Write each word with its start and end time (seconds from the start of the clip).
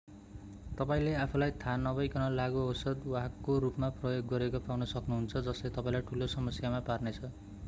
तपाईंले 0.77 1.11
आफूलाई 1.15 1.51
थाहा 1.63 1.75
नभइकन 1.81 2.25
लागू 2.39 2.63
औषध 2.69 3.05
वाहकको 3.07 3.59
रूपमा 3.67 3.91
प्रयोग 4.01 4.27
गरिएको 4.33 4.63
पाउन 4.71 4.89
सक्नुहुन्छ 4.95 5.45
जसले 5.51 5.75
तपाईंलाई 5.77 6.11
ठूलो 6.11 6.33
समस्यामा 6.37 6.83
पार्नेछ 6.91 7.25